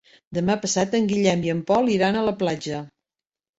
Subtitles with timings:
[0.37, 2.83] Demà passat en Guillem i en Pol iran a la platja.